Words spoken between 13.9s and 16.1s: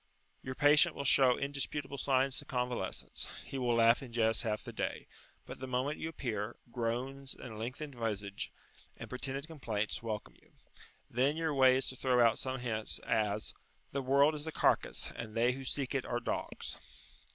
"The world is a carcass, and they who seek it